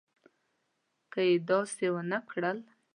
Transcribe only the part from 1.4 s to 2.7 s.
داسې ونه کړل.